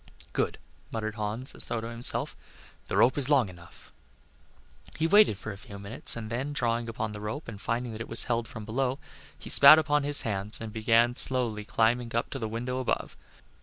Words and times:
"Good," 0.33 0.57
muttered 0.91 1.13
Hans, 1.13 1.53
as 1.53 1.67
though 1.67 1.79
to 1.79 1.85
himself. 1.89 2.35
"The 2.87 2.97
rope 2.97 3.19
is 3.19 3.29
long 3.29 3.49
enough." 3.49 3.93
He 4.97 5.05
waited 5.05 5.37
for 5.37 5.51
a 5.51 5.59
few 5.59 5.77
minutes 5.77 6.15
and 6.17 6.31
then, 6.31 6.53
drawing 6.53 6.89
upon 6.89 7.11
the 7.11 7.21
rope 7.21 7.47
and 7.47 7.61
finding 7.61 7.91
that 7.91 8.01
it 8.01 8.09
was 8.09 8.23
held 8.23 8.47
from 8.47 8.65
below, 8.65 8.97
he 9.37 9.51
spat 9.51 9.77
upon 9.77 10.01
his 10.01 10.23
hands 10.23 10.59
and 10.59 10.73
began 10.73 11.13
slowly 11.13 11.63
climbing 11.65 12.15
up 12.15 12.31
to 12.31 12.39
the 12.39 12.49
window 12.49 12.79
above. 12.79 13.15